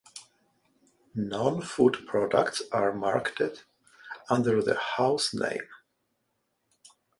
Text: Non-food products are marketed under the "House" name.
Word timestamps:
Non-food 1.13 2.07
products 2.07 2.63
are 2.71 2.91
marketed 2.91 3.61
under 4.31 4.59
the 4.59 4.73
"House" 4.97 5.31
name. 5.31 5.67